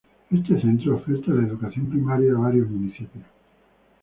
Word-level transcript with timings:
Este 0.31 0.59
centro 0.59 0.95
oferta 0.95 1.29
la 1.31 1.45
educación 1.45 1.85
primaria 1.87 2.33
a 2.33 2.39
varios 2.39 2.67
municipios. 2.67 3.23